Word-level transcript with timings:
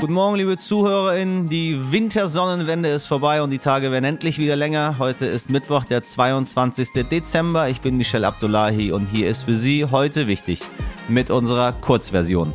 Guten 0.00 0.12
Morgen, 0.12 0.36
liebe 0.36 0.56
ZuhörerInnen. 0.56 1.48
Die 1.48 1.90
Wintersonnenwende 1.90 2.88
ist 2.88 3.06
vorbei 3.06 3.42
und 3.42 3.50
die 3.50 3.58
Tage 3.58 3.90
werden 3.90 4.04
endlich 4.04 4.38
wieder 4.38 4.54
länger. 4.54 4.96
Heute 5.00 5.26
ist 5.26 5.50
Mittwoch, 5.50 5.82
der 5.82 6.04
22. 6.04 6.90
Dezember. 7.10 7.68
Ich 7.68 7.80
bin 7.80 7.96
Michel 7.96 8.24
Abdullahi 8.24 8.92
und 8.92 9.06
hier 9.06 9.28
ist 9.28 9.42
für 9.42 9.56
Sie 9.56 9.84
heute 9.84 10.28
wichtig 10.28 10.60
mit 11.08 11.30
unserer 11.30 11.72
Kurzversion. 11.72 12.52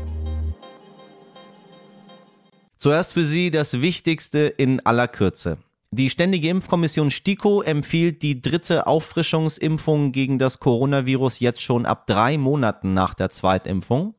Zuerst 2.77 3.11
für 3.11 3.25
Sie 3.25 3.51
das 3.51 3.81
Wichtigste 3.81 4.39
in 4.39 4.79
aller 4.85 5.09
Kürze. 5.09 5.57
Die 5.95 6.09
Ständige 6.09 6.49
Impfkommission 6.49 7.11
STIKO 7.11 7.61
empfiehlt 7.61 8.23
die 8.23 8.41
dritte 8.41 8.87
Auffrischungsimpfung 8.87 10.11
gegen 10.11 10.39
das 10.39 10.59
Coronavirus 10.59 11.39
jetzt 11.39 11.61
schon 11.61 11.85
ab 11.85 12.07
drei 12.07 12.39
Monaten 12.39 12.95
nach 12.95 13.13
der 13.13 13.29
Zweitimpfung. 13.29 14.15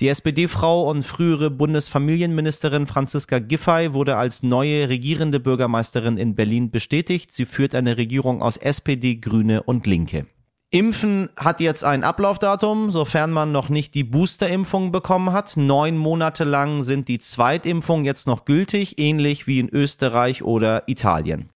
Die 0.00 0.08
SPD-Frau 0.08 0.88
und 0.88 1.02
frühere 1.02 1.50
Bundesfamilienministerin 1.50 2.86
Franziska 2.86 3.38
Giffey 3.38 3.92
wurde 3.92 4.16
als 4.16 4.42
neue 4.42 4.88
regierende 4.88 5.40
Bürgermeisterin 5.40 6.16
in 6.16 6.34
Berlin 6.34 6.70
bestätigt. 6.70 7.34
Sie 7.34 7.44
führt 7.44 7.74
eine 7.74 7.98
Regierung 7.98 8.40
aus 8.40 8.56
SPD, 8.56 9.16
Grüne 9.16 9.62
und 9.62 9.86
Linke. 9.86 10.24
Impfen 10.72 11.30
hat 11.36 11.60
jetzt 11.60 11.82
ein 11.82 12.04
Ablaufdatum, 12.04 12.92
sofern 12.92 13.32
man 13.32 13.50
noch 13.50 13.70
nicht 13.70 13.92
die 13.96 14.04
Boosterimpfung 14.04 14.92
bekommen 14.92 15.32
hat. 15.32 15.56
Neun 15.56 15.98
Monate 15.98 16.44
lang 16.44 16.84
sind 16.84 17.08
die 17.08 17.18
Zweitimpfungen 17.18 18.04
jetzt 18.04 18.28
noch 18.28 18.44
gültig, 18.44 19.00
ähnlich 19.00 19.48
wie 19.48 19.58
in 19.58 19.68
Österreich 19.68 20.44
oder 20.44 20.84
Italien. 20.86 21.48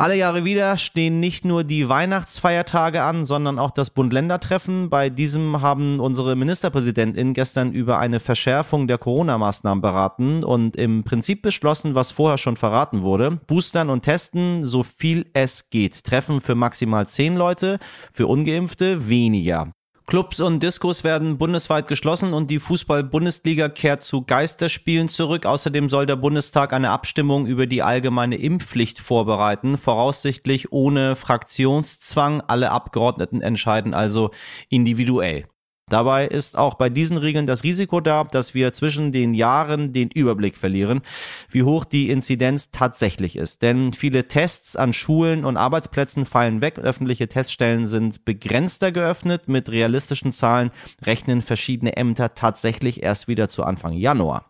Alle 0.00 0.14
Jahre 0.14 0.44
wieder 0.44 0.78
stehen 0.78 1.18
nicht 1.18 1.44
nur 1.44 1.64
die 1.64 1.88
Weihnachtsfeiertage 1.88 3.02
an, 3.02 3.24
sondern 3.24 3.58
auch 3.58 3.72
das 3.72 3.90
Bund-Länder-Treffen. 3.90 4.90
Bei 4.90 5.10
diesem 5.10 5.60
haben 5.60 5.98
unsere 5.98 6.36
Ministerpräsidentin 6.36 7.32
gestern 7.32 7.72
über 7.72 7.98
eine 7.98 8.20
Verschärfung 8.20 8.86
der 8.86 8.98
Corona-Maßnahmen 8.98 9.82
beraten 9.82 10.44
und 10.44 10.76
im 10.76 11.02
Prinzip 11.02 11.42
beschlossen, 11.42 11.96
was 11.96 12.12
vorher 12.12 12.38
schon 12.38 12.56
verraten 12.56 13.02
wurde. 13.02 13.40
Boostern 13.48 13.90
und 13.90 14.02
testen, 14.02 14.66
so 14.66 14.84
viel 14.84 15.26
es 15.32 15.68
geht. 15.68 16.04
Treffen 16.04 16.40
für 16.42 16.54
maximal 16.54 17.08
zehn 17.08 17.34
Leute, 17.34 17.80
für 18.12 18.28
Ungeimpfte 18.28 19.08
weniger. 19.08 19.72
Clubs 20.08 20.40
und 20.40 20.62
Diskos 20.62 21.04
werden 21.04 21.36
bundesweit 21.36 21.86
geschlossen 21.86 22.32
und 22.32 22.48
die 22.48 22.60
Fußball-Bundesliga 22.60 23.68
kehrt 23.68 24.02
zu 24.02 24.22
Geisterspielen 24.22 25.10
zurück. 25.10 25.44
Außerdem 25.44 25.90
soll 25.90 26.06
der 26.06 26.16
Bundestag 26.16 26.72
eine 26.72 26.88
Abstimmung 26.88 27.44
über 27.44 27.66
die 27.66 27.82
allgemeine 27.82 28.36
Impfpflicht 28.36 29.00
vorbereiten, 29.00 29.76
voraussichtlich 29.76 30.72
ohne 30.72 31.14
Fraktionszwang. 31.14 32.40
Alle 32.40 32.70
Abgeordneten 32.70 33.42
entscheiden 33.42 33.92
also 33.92 34.30
individuell. 34.70 35.44
Dabei 35.88 36.26
ist 36.26 36.56
auch 36.56 36.74
bei 36.74 36.88
diesen 36.88 37.16
Regeln 37.16 37.46
das 37.46 37.64
Risiko 37.64 38.00
da, 38.00 38.24
dass 38.24 38.54
wir 38.54 38.72
zwischen 38.72 39.12
den 39.12 39.34
Jahren 39.34 39.92
den 39.92 40.10
Überblick 40.10 40.56
verlieren, 40.56 41.02
wie 41.50 41.62
hoch 41.62 41.84
die 41.84 42.10
Inzidenz 42.10 42.70
tatsächlich 42.70 43.36
ist. 43.36 43.62
Denn 43.62 43.92
viele 43.92 44.28
Tests 44.28 44.76
an 44.76 44.92
Schulen 44.92 45.44
und 45.44 45.56
Arbeitsplätzen 45.56 46.26
fallen 46.26 46.60
weg. 46.60 46.78
Öffentliche 46.78 47.28
Teststellen 47.28 47.86
sind 47.86 48.24
begrenzter 48.24 48.92
geöffnet. 48.92 49.48
Mit 49.48 49.70
realistischen 49.70 50.32
Zahlen 50.32 50.70
rechnen 51.02 51.42
verschiedene 51.42 51.96
Ämter 51.96 52.34
tatsächlich 52.34 53.02
erst 53.02 53.28
wieder 53.28 53.48
zu 53.48 53.64
Anfang 53.64 53.92
Januar. 53.92 54.47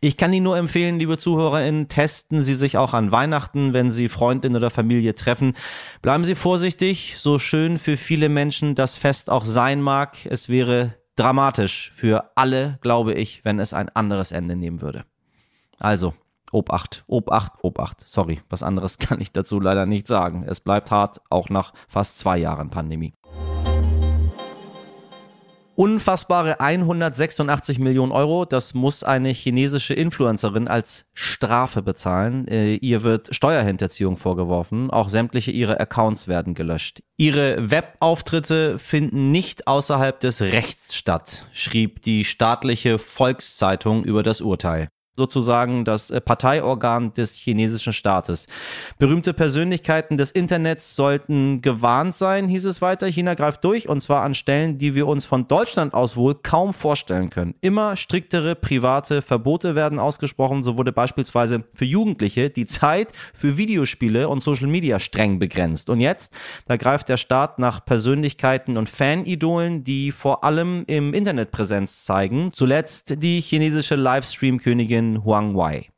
Ich 0.00 0.16
kann 0.16 0.32
Ihnen 0.32 0.44
nur 0.44 0.56
empfehlen, 0.56 0.98
liebe 0.98 1.18
ZuhörerInnen, 1.18 1.88
testen 1.88 2.42
Sie 2.42 2.54
sich 2.54 2.76
auch 2.76 2.94
an 2.94 3.12
Weihnachten, 3.12 3.72
wenn 3.72 3.90
Sie 3.90 4.08
Freundin 4.08 4.56
oder 4.56 4.70
Familie 4.70 5.14
treffen. 5.14 5.54
Bleiben 6.00 6.24
Sie 6.24 6.34
vorsichtig, 6.34 7.16
so 7.18 7.38
schön 7.38 7.78
für 7.78 7.96
viele 7.96 8.28
Menschen 8.28 8.74
das 8.74 8.96
Fest 8.96 9.30
auch 9.30 9.44
sein 9.44 9.80
mag. 9.80 10.26
Es 10.26 10.48
wäre 10.48 10.94
dramatisch 11.16 11.92
für 11.94 12.30
alle, 12.34 12.78
glaube 12.80 13.14
ich, 13.14 13.44
wenn 13.44 13.60
es 13.60 13.72
ein 13.72 13.88
anderes 13.90 14.32
Ende 14.32 14.56
nehmen 14.56 14.80
würde. 14.80 15.04
Also, 15.78 16.14
Obacht, 16.52 17.04
Obacht, 17.06 17.52
Obacht. 17.62 18.02
Sorry, 18.06 18.42
was 18.50 18.62
anderes 18.62 18.98
kann 18.98 19.20
ich 19.20 19.32
dazu 19.32 19.58
leider 19.58 19.86
nicht 19.86 20.06
sagen. 20.06 20.44
Es 20.46 20.60
bleibt 20.60 20.90
hart, 20.90 21.20
auch 21.30 21.48
nach 21.48 21.72
fast 21.88 22.18
zwei 22.18 22.38
Jahren 22.38 22.70
Pandemie 22.70 23.14
unfassbare 25.74 26.60
186 26.60 27.78
Millionen 27.78 28.12
Euro. 28.12 28.44
Das 28.44 28.74
muss 28.74 29.04
eine 29.04 29.30
chinesische 29.30 29.94
Influencerin 29.94 30.68
als 30.68 31.04
Strafe 31.14 31.82
bezahlen. 31.82 32.46
Äh, 32.48 32.74
ihr 32.76 33.02
wird 33.02 33.34
Steuerhinterziehung 33.34 34.16
vorgeworfen. 34.16 34.90
Auch 34.90 35.08
sämtliche 35.08 35.50
ihre 35.50 35.80
Accounts 35.80 36.28
werden 36.28 36.54
gelöscht. 36.54 37.02
Ihre 37.16 37.70
Webauftritte 37.70 38.78
finden 38.78 39.30
nicht 39.30 39.66
außerhalb 39.66 40.18
des 40.20 40.40
Rechts 40.40 40.94
statt, 40.94 41.46
schrieb 41.52 42.02
die 42.02 42.24
staatliche 42.24 42.98
Volkszeitung 42.98 44.04
über 44.04 44.22
das 44.22 44.40
Urteil 44.40 44.88
sozusagen 45.16 45.84
das 45.84 46.10
äh, 46.10 46.20
Parteiorgan 46.20 47.12
des 47.12 47.36
chinesischen 47.36 47.92
Staates. 47.92 48.46
Berühmte 48.98 49.34
Persönlichkeiten 49.34 50.16
des 50.16 50.30
Internets 50.30 50.96
sollten 50.96 51.60
gewarnt 51.60 52.16
sein, 52.16 52.48
hieß 52.48 52.64
es 52.64 52.80
weiter. 52.80 53.06
China 53.06 53.34
greift 53.34 53.62
durch 53.64 53.88
und 53.88 54.00
zwar 54.00 54.22
an 54.22 54.34
Stellen, 54.34 54.78
die 54.78 54.94
wir 54.94 55.06
uns 55.06 55.26
von 55.26 55.48
Deutschland 55.48 55.92
aus 55.92 56.16
wohl 56.16 56.34
kaum 56.34 56.72
vorstellen 56.72 57.28
können. 57.28 57.54
Immer 57.60 57.96
striktere 57.96 58.54
private 58.54 59.20
Verbote 59.20 59.74
werden 59.74 59.98
ausgesprochen. 59.98 60.64
So 60.64 60.78
wurde 60.78 60.92
beispielsweise 60.92 61.64
für 61.74 61.84
Jugendliche 61.84 62.48
die 62.48 62.66
Zeit 62.66 63.08
für 63.34 63.58
Videospiele 63.58 64.28
und 64.28 64.42
Social 64.42 64.68
Media 64.68 64.98
streng 64.98 65.38
begrenzt. 65.38 65.90
Und 65.90 66.00
jetzt, 66.00 66.34
da 66.66 66.76
greift 66.76 67.10
der 67.10 67.18
Staat 67.18 67.58
nach 67.58 67.84
Persönlichkeiten 67.84 68.78
und 68.78 68.88
Fanidolen, 68.88 69.84
die 69.84 70.10
vor 70.10 70.44
allem 70.44 70.84
im 70.86 71.12
Internet 71.12 71.50
Präsenz 71.50 72.04
zeigen. 72.04 72.50
Zuletzt 72.54 73.22
die 73.22 73.40
chinesische 73.40 73.96
Livestream-Königin 73.96 75.01
Königin 75.02 75.24
Huang 75.24 75.56
Wei. 75.56 75.88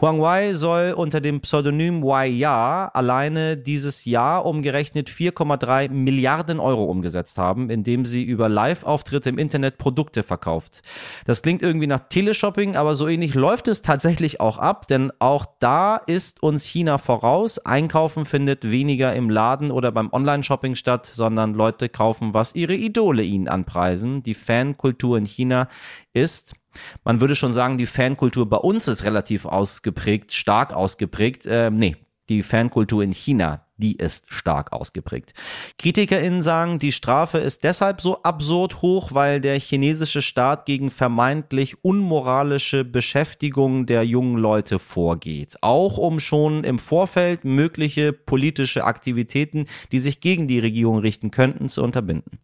Huang 0.00 0.20
Wei 0.20 0.54
soll 0.54 0.92
unter 0.96 1.20
dem 1.20 1.40
Pseudonym 1.40 2.02
Wei 2.02 2.26
Ya 2.26 2.90
alleine 2.92 3.56
dieses 3.56 4.04
Jahr 4.04 4.44
umgerechnet 4.44 5.08
4,3 5.08 5.88
Milliarden 5.88 6.58
Euro 6.58 6.86
umgesetzt 6.86 7.38
haben, 7.38 7.70
indem 7.70 8.04
sie 8.04 8.24
über 8.24 8.48
Live-Auftritte 8.48 9.28
im 9.28 9.38
Internet 9.38 9.78
Produkte 9.78 10.24
verkauft. 10.24 10.82
Das 11.26 11.42
klingt 11.42 11.62
irgendwie 11.62 11.86
nach 11.86 12.08
Teleshopping, 12.08 12.74
aber 12.74 12.96
so 12.96 13.06
ähnlich 13.06 13.34
läuft 13.34 13.68
es 13.68 13.82
tatsächlich 13.82 14.40
auch 14.40 14.58
ab, 14.58 14.88
denn 14.88 15.12
auch 15.20 15.46
da 15.60 15.96
ist 15.96 16.42
uns 16.42 16.64
China 16.64 16.98
voraus. 16.98 17.60
Einkaufen 17.64 18.24
findet 18.24 18.68
weniger 18.68 19.14
im 19.14 19.30
Laden 19.30 19.70
oder 19.70 19.92
beim 19.92 20.12
Online-Shopping 20.12 20.74
statt, 20.74 21.08
sondern 21.14 21.54
Leute 21.54 21.88
kaufen, 21.88 22.34
was 22.34 22.56
ihre 22.56 22.74
Idole 22.74 23.22
ihnen 23.22 23.46
anpreisen. 23.46 24.24
Die 24.24 24.34
Fankultur 24.34 25.18
in 25.18 25.24
China 25.24 25.68
ist 26.12 26.56
man 27.04 27.20
würde 27.20 27.36
schon 27.36 27.54
sagen, 27.54 27.78
die 27.78 27.86
Fankultur 27.86 28.48
bei 28.48 28.56
uns 28.56 28.88
ist 28.88 29.04
relativ 29.04 29.46
ausgeprägt, 29.46 30.32
stark 30.32 30.72
ausgeprägt. 30.72 31.44
Ähm, 31.46 31.76
nee, 31.76 31.96
die 32.28 32.42
Fankultur 32.42 33.02
in 33.02 33.12
China, 33.12 33.66
die 33.76 33.96
ist 33.96 34.24
stark 34.28 34.72
ausgeprägt. 34.72 35.34
KritikerInnen 35.78 36.42
sagen, 36.42 36.78
die 36.78 36.92
Strafe 36.92 37.38
ist 37.38 37.64
deshalb 37.64 38.00
so 38.00 38.22
absurd 38.22 38.82
hoch, 38.82 39.12
weil 39.12 39.40
der 39.40 39.58
chinesische 39.58 40.22
Staat 40.22 40.64
gegen 40.64 40.90
vermeintlich 40.90 41.84
unmoralische 41.84 42.84
Beschäftigung 42.84 43.86
der 43.86 44.04
jungen 44.04 44.38
Leute 44.38 44.78
vorgeht. 44.78 45.56
Auch 45.60 45.98
um 45.98 46.18
schon 46.18 46.64
im 46.64 46.78
Vorfeld 46.78 47.44
mögliche 47.44 48.12
politische 48.12 48.84
Aktivitäten, 48.84 49.66
die 49.92 49.98
sich 49.98 50.20
gegen 50.20 50.48
die 50.48 50.60
Regierung 50.60 50.98
richten 50.98 51.30
könnten, 51.30 51.68
zu 51.68 51.82
unterbinden. 51.82 52.38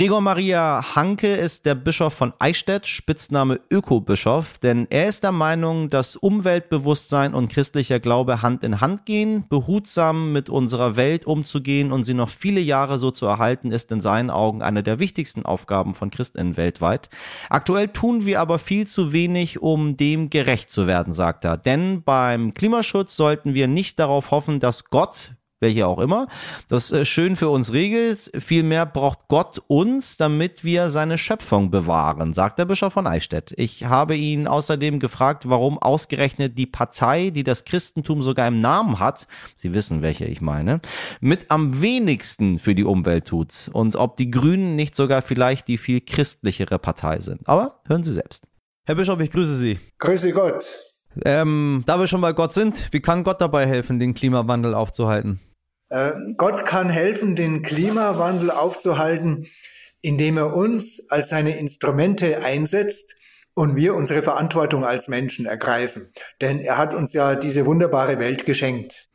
Gregor 0.00 0.22
Maria 0.22 0.94
Hanke 0.94 1.34
ist 1.34 1.66
der 1.66 1.74
Bischof 1.74 2.14
von 2.14 2.32
Eichstätt, 2.38 2.86
Spitzname 2.86 3.60
Ökobischof, 3.70 4.58
denn 4.58 4.86
er 4.88 5.06
ist 5.10 5.24
der 5.24 5.30
Meinung, 5.30 5.90
dass 5.90 6.16
Umweltbewusstsein 6.16 7.34
und 7.34 7.52
christlicher 7.52 8.00
Glaube 8.00 8.40
Hand 8.40 8.64
in 8.64 8.80
Hand 8.80 9.04
gehen. 9.04 9.44
Behutsam 9.50 10.32
mit 10.32 10.48
unserer 10.48 10.96
Welt 10.96 11.26
umzugehen 11.26 11.92
und 11.92 12.04
sie 12.04 12.14
noch 12.14 12.30
viele 12.30 12.62
Jahre 12.62 12.98
so 12.98 13.10
zu 13.10 13.26
erhalten, 13.26 13.72
ist 13.72 13.92
in 13.92 14.00
seinen 14.00 14.30
Augen 14.30 14.62
eine 14.62 14.82
der 14.82 15.00
wichtigsten 15.00 15.44
Aufgaben 15.44 15.92
von 15.92 16.10
Christinnen 16.10 16.56
weltweit. 16.56 17.10
Aktuell 17.50 17.88
tun 17.88 18.24
wir 18.24 18.40
aber 18.40 18.58
viel 18.58 18.86
zu 18.86 19.12
wenig, 19.12 19.60
um 19.60 19.98
dem 19.98 20.30
gerecht 20.30 20.70
zu 20.70 20.86
werden, 20.86 21.12
sagt 21.12 21.44
er. 21.44 21.58
Denn 21.58 22.02
beim 22.04 22.54
Klimaschutz 22.54 23.16
sollten 23.16 23.52
wir 23.52 23.68
nicht 23.68 23.98
darauf 23.98 24.30
hoffen, 24.30 24.60
dass 24.60 24.86
Gott, 24.86 25.32
welche 25.60 25.86
auch 25.86 25.98
immer, 25.98 26.26
das 26.68 26.90
äh, 26.90 27.04
schön 27.04 27.36
für 27.36 27.50
uns 27.50 27.72
regelt. 27.72 28.30
Vielmehr 28.38 28.86
braucht 28.86 29.20
Gott 29.28 29.62
uns, 29.68 30.16
damit 30.16 30.64
wir 30.64 30.88
seine 30.88 31.18
Schöpfung 31.18 31.70
bewahren, 31.70 32.32
sagt 32.32 32.58
der 32.58 32.64
Bischof 32.64 32.92
von 32.92 33.06
Eichstätt. 33.06 33.52
Ich 33.56 33.84
habe 33.84 34.16
ihn 34.16 34.46
außerdem 34.46 34.98
gefragt, 34.98 35.48
warum 35.48 35.78
ausgerechnet 35.78 36.56
die 36.58 36.66
Partei, 36.66 37.30
die 37.30 37.44
das 37.44 37.64
Christentum 37.64 38.22
sogar 38.22 38.48
im 38.48 38.60
Namen 38.60 38.98
hat, 38.98 39.26
Sie 39.56 39.74
wissen, 39.74 40.02
welche 40.02 40.24
ich 40.24 40.40
meine, 40.40 40.80
mit 41.20 41.50
am 41.50 41.80
wenigsten 41.80 42.58
für 42.58 42.74
die 42.74 42.84
Umwelt 42.84 43.26
tut 43.26 43.70
und 43.72 43.96
ob 43.96 44.16
die 44.16 44.30
Grünen 44.30 44.76
nicht 44.76 44.94
sogar 44.94 45.22
vielleicht 45.22 45.68
die 45.68 45.78
viel 45.78 46.00
christlichere 46.00 46.78
Partei 46.78 47.20
sind. 47.20 47.46
Aber 47.46 47.80
hören 47.86 48.02
Sie 48.02 48.12
selbst. 48.12 48.44
Herr 48.86 48.94
Bischof, 48.94 49.20
ich 49.20 49.30
grüße 49.30 49.56
Sie. 49.56 49.78
Grüße 49.98 50.32
Gott. 50.32 50.64
Ähm, 51.24 51.82
da 51.86 51.98
wir 51.98 52.06
schon 52.06 52.20
bei 52.20 52.32
Gott 52.32 52.52
sind, 52.52 52.92
wie 52.92 53.00
kann 53.00 53.24
Gott 53.24 53.40
dabei 53.40 53.66
helfen, 53.66 53.98
den 53.98 54.14
Klimawandel 54.14 54.74
aufzuhalten? 54.74 55.40
Äh, 55.90 56.12
Gott 56.36 56.64
kann 56.64 56.88
helfen, 56.88 57.36
den 57.36 57.62
Klimawandel 57.62 58.50
aufzuhalten, 58.50 59.46
indem 60.00 60.38
er 60.38 60.54
uns 60.54 61.10
als 61.10 61.28
seine 61.28 61.58
Instrumente 61.58 62.42
einsetzt 62.42 63.14
und 63.54 63.76
wir 63.76 63.94
unsere 63.94 64.22
Verantwortung 64.22 64.84
als 64.84 65.08
Menschen 65.08 65.46
ergreifen. 65.46 66.08
Denn 66.40 66.60
er 66.60 66.78
hat 66.78 66.94
uns 66.94 67.12
ja 67.12 67.34
diese 67.34 67.66
wunderbare 67.66 68.18
Welt 68.18 68.46
geschenkt. 68.46 69.10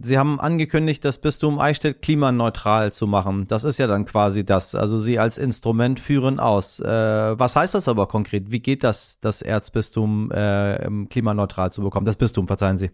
Sie 0.00 0.16
haben 0.16 0.40
angekündigt, 0.40 1.04
das 1.04 1.18
Bistum 1.18 1.58
Eichstätt 1.58 2.00
klimaneutral 2.00 2.92
zu 2.92 3.06
machen. 3.06 3.46
Das 3.46 3.64
ist 3.64 3.78
ja 3.78 3.86
dann 3.86 4.04
quasi 4.06 4.44
das. 4.44 4.74
Also 4.74 4.96
Sie 4.96 5.18
als 5.18 5.38
Instrument 5.38 6.00
führen 6.00 6.40
aus. 6.40 6.80
Äh, 6.80 6.86
was 6.86 7.56
heißt 7.56 7.74
das 7.74 7.86
aber 7.86 8.06
konkret? 8.06 8.50
Wie 8.50 8.60
geht 8.60 8.84
das, 8.84 9.18
das 9.20 9.42
Erzbistum 9.42 10.30
äh, 10.32 10.88
klimaneutral 11.10 11.72
zu 11.72 11.82
bekommen? 11.82 12.06
Das 12.06 12.16
Bistum, 12.16 12.46
verzeihen 12.46 12.78
Sie. 12.78 12.90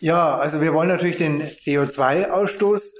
Ja, 0.00 0.36
also 0.36 0.60
wir 0.60 0.74
wollen 0.74 0.88
natürlich 0.88 1.16
den 1.16 1.42
CO2-Ausstoß 1.42 2.92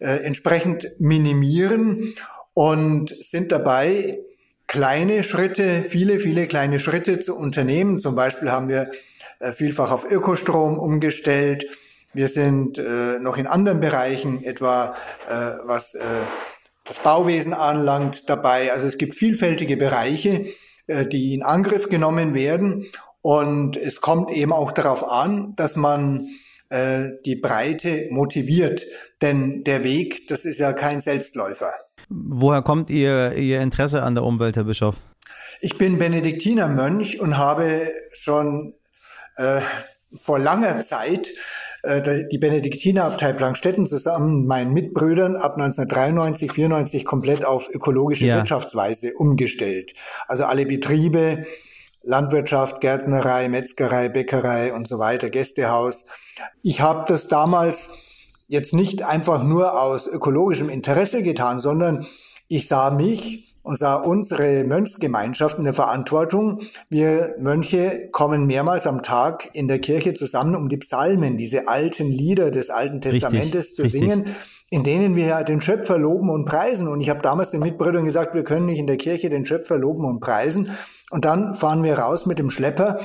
äh, 0.00 0.24
entsprechend 0.24 0.90
minimieren 0.98 2.14
und 2.52 3.14
sind 3.24 3.52
dabei, 3.52 4.18
kleine 4.66 5.22
Schritte, 5.22 5.82
viele, 5.82 6.18
viele 6.18 6.46
kleine 6.46 6.78
Schritte 6.78 7.20
zu 7.20 7.36
unternehmen. 7.36 8.00
Zum 8.00 8.14
Beispiel 8.14 8.50
haben 8.50 8.68
wir 8.68 8.90
äh, 9.38 9.52
vielfach 9.52 9.92
auf 9.92 10.10
Ökostrom 10.10 10.78
umgestellt. 10.78 11.64
Wir 12.12 12.28
sind 12.28 12.78
äh, 12.78 13.18
noch 13.18 13.38
in 13.38 13.46
anderen 13.46 13.80
Bereichen, 13.80 14.44
etwa 14.44 14.94
äh, 15.30 15.56
was 15.64 15.94
äh, 15.94 16.04
das 16.84 17.00
Bauwesen 17.00 17.54
anlangt, 17.54 18.28
dabei. 18.28 18.72
Also 18.72 18.86
es 18.86 18.98
gibt 18.98 19.14
vielfältige 19.14 19.78
Bereiche, 19.78 20.44
äh, 20.86 21.06
die 21.06 21.32
in 21.32 21.42
Angriff 21.42 21.88
genommen 21.88 22.34
werden. 22.34 22.84
Und 23.22 23.76
es 23.76 24.00
kommt 24.00 24.30
eben 24.30 24.52
auch 24.52 24.72
darauf 24.72 25.08
an, 25.08 25.54
dass 25.56 25.76
man 25.76 26.26
äh, 26.68 27.10
die 27.24 27.36
Breite 27.36 28.08
motiviert. 28.10 28.84
Denn 29.22 29.62
der 29.64 29.84
Weg, 29.84 30.28
das 30.28 30.44
ist 30.44 30.58
ja 30.58 30.72
kein 30.72 31.00
Selbstläufer. 31.00 31.72
Woher 32.08 32.62
kommt 32.62 32.90
Ihr, 32.90 33.34
Ihr 33.34 33.60
Interesse 33.60 34.02
an 34.02 34.14
der 34.14 34.24
Umwelt, 34.24 34.56
Herr 34.56 34.64
Bischof? 34.64 34.96
Ich 35.60 35.78
bin 35.78 35.98
Benediktinermönch 35.98 37.20
und 37.20 37.38
habe 37.38 37.92
schon 38.12 38.74
äh, 39.36 39.60
vor 40.20 40.38
langer 40.38 40.80
Zeit 40.80 41.30
äh, 41.82 42.24
die 42.30 42.38
Benediktinerabtei 42.38 43.32
Plankstetten 43.32 43.86
zusammen 43.86 44.40
mit 44.40 44.48
meinen 44.48 44.72
Mitbrüdern 44.72 45.36
ab 45.36 45.54
1993, 45.56 46.52
94 46.52 47.04
komplett 47.04 47.44
auf 47.44 47.68
ökologische 47.70 48.26
ja. 48.26 48.36
Wirtschaftsweise 48.36 49.12
umgestellt. 49.14 49.94
Also 50.28 50.44
alle 50.44 50.66
Betriebe, 50.66 51.44
Landwirtschaft, 52.02 52.80
Gärtnerei, 52.80 53.48
Metzgerei, 53.48 54.08
Bäckerei 54.08 54.72
und 54.72 54.88
so 54.88 54.98
weiter, 54.98 55.30
Gästehaus. 55.30 56.04
Ich 56.62 56.80
habe 56.80 57.04
das 57.06 57.28
damals 57.28 57.88
jetzt 58.48 58.74
nicht 58.74 59.02
einfach 59.02 59.42
nur 59.42 59.80
aus 59.80 60.06
ökologischem 60.06 60.68
Interesse 60.68 61.22
getan, 61.22 61.58
sondern 61.58 62.06
ich 62.48 62.68
sah 62.68 62.90
mich 62.90 63.54
und 63.62 63.78
sah 63.78 63.94
unsere 63.94 64.64
Mönchsgemeinschaft 64.64 65.58
in 65.58 65.64
der 65.64 65.74
Verantwortung. 65.74 66.60
Wir 66.90 67.36
Mönche 67.38 68.08
kommen 68.10 68.46
mehrmals 68.46 68.86
am 68.86 69.02
Tag 69.02 69.48
in 69.52 69.68
der 69.68 69.78
Kirche 69.78 70.14
zusammen, 70.14 70.56
um 70.56 70.68
die 70.68 70.76
Psalmen, 70.78 71.36
diese 71.36 71.68
alten 71.68 72.08
Lieder 72.08 72.50
des 72.50 72.70
Alten 72.70 73.00
Testamentes 73.00 73.70
richtig, 73.70 73.76
zu 73.76 73.82
richtig. 73.82 74.00
singen, 74.00 74.24
in 74.72 74.84
denen 74.84 75.16
wir 75.16 75.44
den 75.44 75.60
Schöpfer 75.60 75.98
loben 75.98 76.30
und 76.30 76.46
preisen. 76.46 76.88
Und 76.88 77.02
ich 77.02 77.10
habe 77.10 77.20
damals 77.20 77.50
den 77.50 77.60
Mitbrüdern 77.60 78.06
gesagt, 78.06 78.34
wir 78.34 78.42
können 78.42 78.64
nicht 78.64 78.78
in 78.78 78.86
der 78.86 78.96
Kirche 78.96 79.28
den 79.28 79.44
Schöpfer 79.44 79.76
loben 79.76 80.06
und 80.06 80.20
preisen. 80.20 80.70
Und 81.10 81.26
dann 81.26 81.54
fahren 81.54 81.82
wir 81.82 81.98
raus 81.98 82.24
mit 82.24 82.38
dem 82.38 82.48
Schlepper 82.48 82.98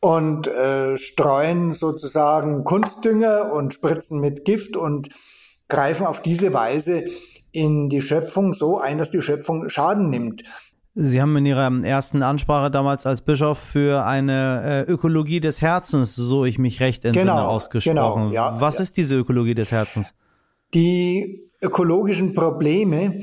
und 0.00 0.48
äh, 0.48 0.98
streuen 0.98 1.72
sozusagen 1.72 2.62
Kunstdünger 2.64 3.50
und 3.54 3.72
spritzen 3.72 4.20
mit 4.20 4.44
Gift 4.44 4.76
und 4.76 5.08
greifen 5.66 6.06
auf 6.06 6.20
diese 6.20 6.52
Weise 6.52 7.04
in 7.52 7.88
die 7.88 8.02
Schöpfung 8.02 8.52
so 8.52 8.78
ein, 8.78 8.98
dass 8.98 9.10
die 9.10 9.22
Schöpfung 9.22 9.70
Schaden 9.70 10.10
nimmt. 10.10 10.42
Sie 10.94 11.22
haben 11.22 11.34
in 11.38 11.46
Ihrer 11.46 11.72
ersten 11.84 12.22
Ansprache 12.22 12.70
damals 12.70 13.06
als 13.06 13.22
Bischof 13.22 13.58
für 13.58 14.04
eine 14.04 14.84
äh, 14.86 14.92
Ökologie 14.92 15.40
des 15.40 15.62
Herzens, 15.62 16.14
so 16.14 16.44
ich 16.44 16.58
mich 16.58 16.80
recht 16.80 17.02
entsinne, 17.06 17.30
genau, 17.30 17.46
ausgesprochen. 17.46 18.24
Genau, 18.24 18.34
ja, 18.34 18.60
Was 18.60 18.76
ja. 18.76 18.82
ist 18.82 18.98
diese 18.98 19.16
Ökologie 19.16 19.54
des 19.54 19.72
Herzens? 19.72 20.12
Die 20.74 21.40
ökologischen 21.62 22.34
Probleme, 22.34 23.22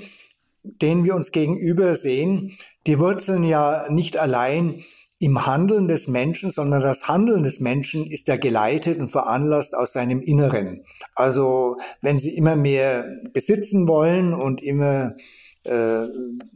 denen 0.63 1.03
wir 1.03 1.15
uns 1.15 1.31
gegenüber 1.31 1.95
sehen, 1.95 2.57
die 2.87 2.97
wurzeln 2.97 3.43
ja 3.43 3.85
nicht 3.89 4.17
allein 4.17 4.81
im 5.19 5.45
Handeln 5.45 5.87
des 5.87 6.07
Menschen, 6.07 6.49
sondern 6.49 6.81
das 6.81 7.07
Handeln 7.07 7.43
des 7.43 7.59
Menschen 7.59 8.09
ist 8.09 8.27
ja 8.27 8.37
geleitet 8.37 8.99
und 8.99 9.09
veranlasst 9.09 9.75
aus 9.75 9.93
seinem 9.93 10.19
Inneren. 10.19 10.83
Also 11.13 11.77
wenn 12.01 12.17
Sie 12.17 12.35
immer 12.35 12.55
mehr 12.55 13.05
besitzen 13.31 13.87
wollen 13.87 14.33
und 14.33 14.63
immer 14.63 15.15
äh, 15.63 16.05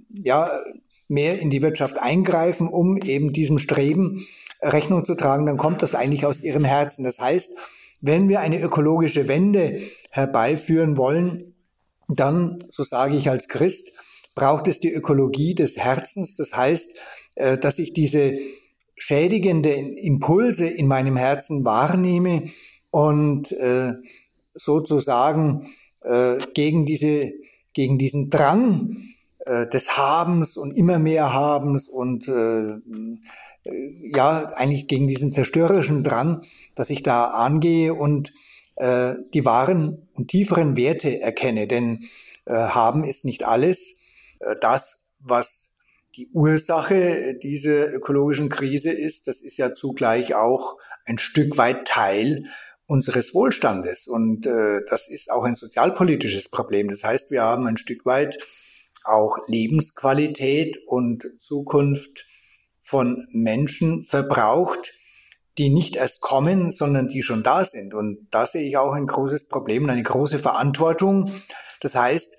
ja 0.09 0.49
mehr 1.07 1.39
in 1.39 1.51
die 1.51 1.61
Wirtschaft 1.61 1.99
eingreifen, 1.99 2.67
um 2.67 2.97
eben 2.97 3.33
diesem 3.33 3.59
Streben 3.59 4.25
Rechnung 4.61 5.05
zu 5.05 5.13
tragen, 5.13 5.45
dann 5.45 5.57
kommt 5.57 5.83
das 5.83 5.93
eigentlich 5.93 6.25
aus 6.25 6.41
Ihrem 6.41 6.65
Herzen. 6.65 7.03
Das 7.03 7.19
heißt, 7.19 7.51
wenn 8.05 8.29
wir 8.29 8.39
eine 8.39 8.61
ökologische 8.61 9.27
Wende 9.27 9.79
herbeiführen 10.11 10.95
wollen, 10.95 11.55
dann, 12.07 12.63
so 12.69 12.83
sage 12.83 13.15
ich 13.15 13.29
als 13.29 13.47
Christ, 13.47 13.93
braucht 14.35 14.67
es 14.67 14.79
die 14.79 14.93
Ökologie 14.93 15.55
des 15.55 15.77
Herzens. 15.77 16.35
Das 16.35 16.55
heißt, 16.55 16.91
äh, 17.35 17.57
dass 17.57 17.79
ich 17.79 17.93
diese 17.93 18.37
schädigende 18.95 19.71
Impulse 19.71 20.67
in 20.67 20.87
meinem 20.87 21.17
Herzen 21.17 21.65
wahrnehme 21.65 22.43
und 22.91 23.51
äh, 23.53 23.93
sozusagen 24.53 25.67
äh, 26.01 26.37
gegen 26.53 26.85
diese 26.85 27.33
gegen 27.73 27.97
diesen 27.97 28.29
Drang 28.29 28.95
des 29.45 29.95
Habens 29.95 30.57
und 30.57 30.71
immer 30.71 30.97
mehr 30.97 31.31
Habens 31.31 31.87
und 31.87 32.27
ja 33.65 34.51
eigentlich 34.55 34.87
gegen 34.87 35.07
diesen 35.07 35.31
zerstörerischen 35.31 36.03
Drang, 36.03 36.43
dass 36.75 36.89
ich 36.89 37.03
da 37.03 37.25
angehe 37.25 37.93
und 37.93 38.33
äh, 38.75 39.15
die 39.33 39.45
wahren 39.45 40.07
und 40.13 40.29
tieferen 40.29 40.77
Werte 40.77 41.19
erkenne. 41.19 41.67
Denn 41.67 42.05
äh, 42.45 42.53
haben 42.53 43.03
ist 43.03 43.25
nicht 43.25 43.43
alles. 43.43 43.95
Äh, 44.39 44.55
das, 44.61 45.03
was 45.19 45.71
die 46.15 46.29
Ursache 46.33 47.35
dieser 47.41 47.93
ökologischen 47.93 48.49
Krise 48.49 48.91
ist, 48.91 49.27
das 49.27 49.41
ist 49.41 49.57
ja 49.57 49.73
zugleich 49.73 50.35
auch 50.35 50.77
ein 51.05 51.17
Stück 51.17 51.57
weit 51.57 51.87
Teil 51.87 52.45
unseres 52.87 53.33
Wohlstandes. 53.33 54.07
Und 54.07 54.45
äh, 54.47 54.81
das 54.89 55.09
ist 55.09 55.31
auch 55.31 55.43
ein 55.43 55.55
sozialpolitisches 55.55 56.49
Problem. 56.49 56.89
Das 56.89 57.03
heißt, 57.03 57.31
wir 57.31 57.41
haben 57.41 57.67
ein 57.67 57.77
Stück 57.77 58.05
weit 58.05 58.37
auch 59.03 59.37
Lebensqualität 59.47 60.79
und 60.87 61.29
Zukunft 61.37 62.25
von 62.85 63.27
Menschen 63.31 64.05
verbraucht, 64.05 64.93
die 65.57 65.69
nicht 65.69 65.95
erst 65.95 66.21
kommen, 66.21 66.71
sondern 66.71 67.07
die 67.07 67.23
schon 67.23 67.41
da 67.41 67.65
sind. 67.65 67.93
Und 67.93 68.27
da 68.29 68.45
sehe 68.45 68.67
ich 68.67 68.77
auch 68.77 68.93
ein 68.93 69.07
großes 69.07 69.47
Problem 69.47 69.83
und 69.83 69.89
eine 69.89 70.03
große 70.03 70.37
Verantwortung. 70.37 71.31
Das 71.81 71.95
heißt, 71.95 72.31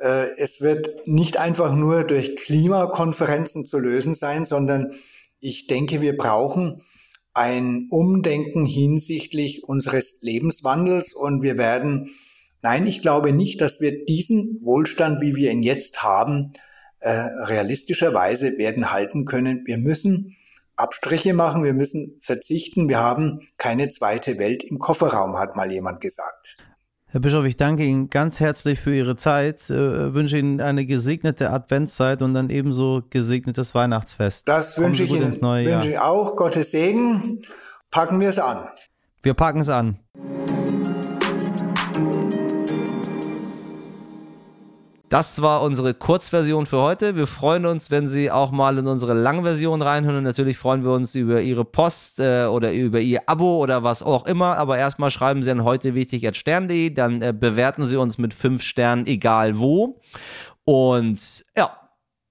äh, 0.00 0.28
es 0.36 0.60
wird 0.60 1.06
nicht 1.06 1.38
einfach 1.38 1.74
nur 1.74 2.04
durch 2.04 2.36
Klimakonferenzen 2.36 3.64
zu 3.64 3.78
lösen 3.78 4.14
sein, 4.14 4.44
sondern 4.44 4.92
ich 5.40 5.66
denke, 5.66 6.00
wir 6.00 6.16
brauchen 6.16 6.80
ein 7.34 7.88
Umdenken 7.90 8.66
hinsichtlich 8.66 9.64
unseres 9.64 10.18
Lebenswandels 10.20 11.14
und 11.14 11.42
wir 11.42 11.56
werden, 11.56 12.08
nein, 12.62 12.86
ich 12.86 13.02
glaube 13.02 13.32
nicht, 13.32 13.60
dass 13.60 13.80
wir 13.80 14.04
diesen 14.04 14.60
Wohlstand, 14.62 15.20
wie 15.20 15.34
wir 15.34 15.50
ihn 15.50 15.62
jetzt 15.62 16.02
haben, 16.02 16.52
äh, 17.00 17.10
realistischerweise 17.10 18.58
werden 18.58 18.90
halten 18.90 19.24
können. 19.24 19.62
Wir 19.66 19.78
müssen 19.78 20.34
Abstriche 20.76 21.34
machen, 21.34 21.64
wir 21.64 21.74
müssen 21.74 22.18
verzichten. 22.20 22.88
Wir 22.88 22.98
haben 22.98 23.40
keine 23.56 23.88
zweite 23.88 24.38
Welt 24.38 24.62
im 24.64 24.78
Kofferraum, 24.78 25.38
hat 25.38 25.56
mal 25.56 25.70
jemand 25.70 26.00
gesagt. 26.00 26.56
Herr 27.10 27.20
Bischof, 27.20 27.46
ich 27.46 27.56
danke 27.56 27.84
Ihnen 27.84 28.10
ganz 28.10 28.38
herzlich 28.38 28.80
für 28.80 28.94
Ihre 28.94 29.16
Zeit, 29.16 29.70
äh, 29.70 30.12
wünsche 30.12 30.36
Ihnen 30.36 30.60
eine 30.60 30.84
gesegnete 30.84 31.50
Adventszeit 31.50 32.20
und 32.20 32.34
dann 32.34 32.50
ebenso 32.50 33.02
gesegnetes 33.08 33.74
Weihnachtsfest. 33.74 34.46
Das 34.46 34.74
Kommen 34.74 34.88
wünsche 34.88 35.04
ich 35.04 35.12
Ihnen 35.12 35.40
wünsche 35.40 35.90
ich 35.90 35.98
auch. 35.98 36.36
Gottes 36.36 36.70
Segen. 36.70 37.42
Packen 37.90 38.20
wir 38.20 38.28
es 38.28 38.38
an. 38.38 38.68
Wir 39.22 39.32
packen 39.32 39.60
es 39.60 39.70
an. 39.70 39.98
Das 45.08 45.40
war 45.40 45.62
unsere 45.62 45.94
Kurzversion 45.94 46.66
für 46.66 46.78
heute. 46.78 47.16
Wir 47.16 47.26
freuen 47.26 47.64
uns, 47.64 47.90
wenn 47.90 48.08
Sie 48.08 48.30
auch 48.30 48.50
mal 48.50 48.76
in 48.76 48.86
unsere 48.86 49.14
Langversion 49.14 49.80
reinhören. 49.80 50.18
Und 50.18 50.24
natürlich 50.24 50.58
freuen 50.58 50.84
wir 50.84 50.92
uns 50.92 51.14
über 51.14 51.40
Ihre 51.40 51.64
Post 51.64 52.20
äh, 52.20 52.44
oder 52.44 52.74
über 52.74 53.00
Ihr 53.00 53.22
Abo 53.26 53.62
oder 53.62 53.82
was 53.82 54.02
auch 54.02 54.26
immer. 54.26 54.58
Aber 54.58 54.76
erstmal 54.76 55.10
schreiben 55.10 55.42
Sie 55.42 55.50
an 55.50 55.64
heute 55.64 55.94
wichtig 55.94 56.28
at 56.28 56.36
stern.de. 56.36 56.90
Dann 56.90 57.22
äh, 57.22 57.32
bewerten 57.32 57.86
Sie 57.86 57.96
uns 57.96 58.18
mit 58.18 58.34
fünf 58.34 58.62
Sternen, 58.62 59.06
egal 59.06 59.58
wo. 59.58 59.98
Und 60.64 61.44
ja, 61.56 61.70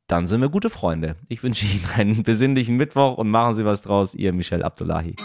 dann 0.06 0.28
sind 0.28 0.42
wir 0.42 0.50
gute 0.50 0.70
Freunde. 0.70 1.16
Ich 1.30 1.42
wünsche 1.42 1.66
Ihnen 1.66 1.86
einen 1.96 2.24
besinnlichen 2.24 2.78
Mittwoch 2.78 3.18
und 3.18 3.30
machen 3.30 3.56
Sie 3.56 3.66
was 3.66 3.82
draus. 3.82 4.14
Ihr 4.14 4.34
Michel 4.34 4.62
Abdullahi. 4.62 5.16